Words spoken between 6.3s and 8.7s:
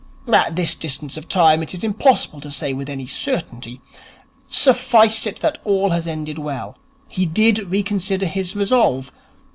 well. He did reconsider his